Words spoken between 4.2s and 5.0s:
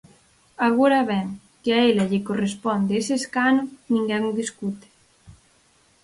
o discute.